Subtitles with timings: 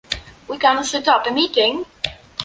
[0.47, 1.85] We can set up a meeting?